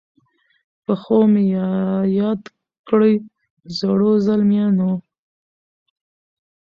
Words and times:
په 0.83 0.93
ښو 1.01 1.17
مي 1.31 1.43
یاد 2.19 2.41
کړی 2.89 3.13
زړو، 3.77 4.11
زلمیانو 4.25 4.91